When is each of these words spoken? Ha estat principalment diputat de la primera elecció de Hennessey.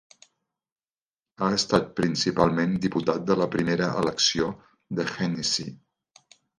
Ha 1.43 1.49
estat 1.57 1.91
principalment 2.01 2.75
diputat 2.87 3.29
de 3.31 3.39
la 3.43 3.49
primera 3.59 3.93
elecció 4.03 4.51
de 5.01 5.11
Hennessey. 5.15 5.75